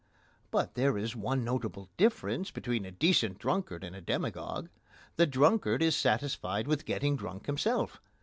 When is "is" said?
0.97-1.15, 5.83-5.95